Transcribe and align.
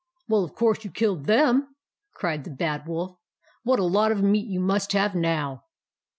"Well, 0.27 0.43
of 0.43 0.55
course 0.55 0.83
you 0.83 0.89
killed 0.89 1.25
them" 1.27 1.75
cried 2.15 2.43
the 2.43 2.49
Bad 2.49 2.87
Wolf." 2.87 3.19
What 3.63 3.77
a 3.77 3.83
lot 3.83 4.11
of 4.11 4.23
meat 4.23 4.47
you 4.47 4.59
must 4.59 4.93
have 4.93 5.13
now 5.13 5.65